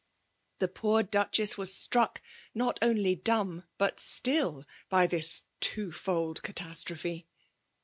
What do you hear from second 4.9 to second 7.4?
this twofold catastrophe